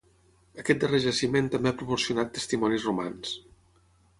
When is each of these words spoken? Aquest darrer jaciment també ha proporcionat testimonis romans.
Aquest 0.61 0.79
darrer 0.83 1.01
jaciment 1.03 1.51
també 1.55 1.73
ha 1.73 1.75
proporcionat 1.83 2.35
testimonis 2.39 2.89
romans. 2.91 3.37